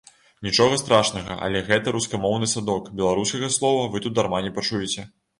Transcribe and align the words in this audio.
Нічога 0.45 0.77
страшнага, 0.83 1.35
але 1.47 1.59
гэта 1.67 1.91
рускамоўны 1.97 2.49
садок, 2.53 2.87
беларускага 3.01 3.49
слова 3.57 3.83
вы 3.97 4.01
тут 4.07 4.15
дарма 4.21 4.39
не 4.47 4.51
пачуеце. 4.57 5.05